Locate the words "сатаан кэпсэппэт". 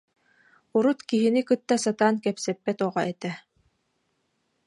1.85-2.77